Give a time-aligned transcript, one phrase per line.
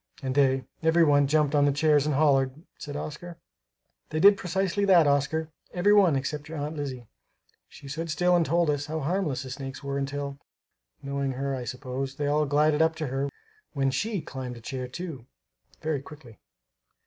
[0.23, 3.37] "And they, every one, jumped on the chairs and hollered," said Oscar.
[4.09, 7.05] "They did precisely that, Oscar; every one except your Aunt Lizzie.
[7.69, 10.39] She stood still and told us how harmless the snakes were until,
[11.03, 13.29] knowing her I suppose, they all glided up to her
[13.73, 15.27] when she climbed a chair, too,
[15.83, 16.39] very quickly.